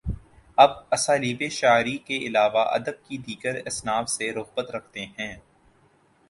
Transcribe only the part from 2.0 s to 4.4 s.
کے علاوہ ادب کی دیگر اصناف سے